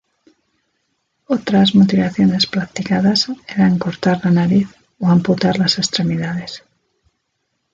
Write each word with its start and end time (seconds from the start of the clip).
Otras 1.27 1.75
mutilaciones 1.75 2.47
practicadas 2.47 3.27
eran 3.47 3.77
cortar 3.77 4.19
la 4.25 4.31
nariz 4.31 4.67
o 4.97 5.07
amputar 5.09 5.59
las 5.59 5.77
extremidades. 5.77 6.63